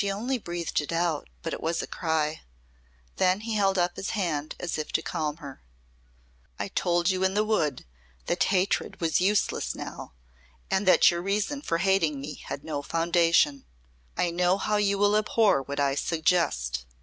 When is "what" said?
15.61-15.79